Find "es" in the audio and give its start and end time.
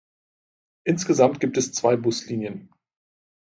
1.57-1.73